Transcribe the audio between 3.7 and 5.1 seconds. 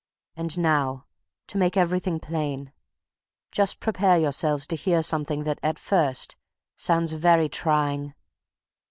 prepare yourselves to hear